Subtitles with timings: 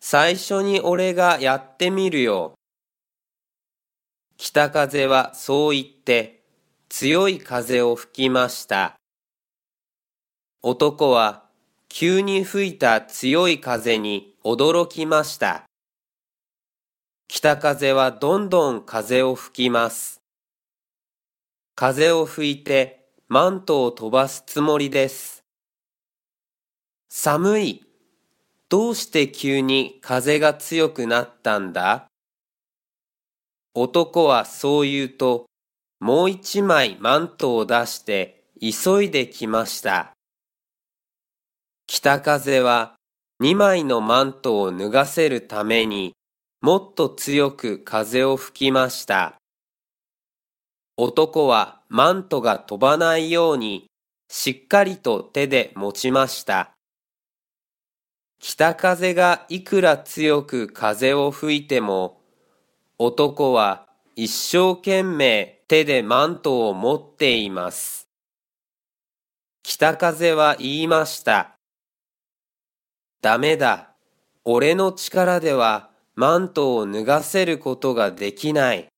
[0.00, 2.54] 最初に俺がやってみるよ。
[4.38, 6.42] 北風はそう言って
[6.88, 8.96] 強い風を吹きました。
[10.62, 11.44] 男は
[11.90, 15.64] 急に吹いた強い風に驚きました。
[17.28, 20.20] 北風はどんどん風を吹きます。
[21.76, 25.44] 風を吹いてマントを飛ばすつもりです。
[27.10, 27.89] 寒い。
[28.70, 32.06] どうして急に風が強くなったんだ？
[33.74, 35.46] 男はそう言うと、
[35.98, 40.12] もう一枚マントを出して急いできました。
[41.88, 42.94] 北風は
[43.40, 46.12] 二枚のマントを脱がせるために
[46.60, 49.34] もっと強く風を吹きました。
[50.96, 53.88] 男はマントが飛ばないように
[54.28, 56.70] しっかりと手で持ちました。
[58.52, 62.20] 北風がいくら強く風を吹いても
[62.98, 68.08] 男は一生懸命手でマントを持っています。
[69.62, 71.54] 北風は言いました。
[73.22, 73.92] ダメだ。
[74.44, 78.88] 俺の力ではマントを脱がせることができない。